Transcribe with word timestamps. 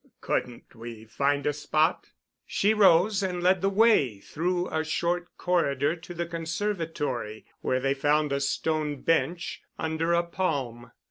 "Couldn't 0.19 0.73
we 0.73 1.05
find 1.05 1.45
a 1.45 1.53
spot?" 1.53 2.09
She 2.47 2.73
rose 2.73 3.21
and 3.21 3.43
led 3.43 3.61
the 3.61 3.69
way 3.69 4.17
through 4.19 4.67
a 4.69 4.83
short 4.83 5.27
corridor 5.37 5.95
to 5.95 6.13
the 6.15 6.25
conservatory, 6.25 7.45
where 7.59 7.79
they 7.79 7.93
found 7.93 8.31
a 8.31 8.41
stone 8.41 9.01
bench 9.01 9.61
under 9.77 10.11
a 10.13 10.23
palm. 10.23 10.91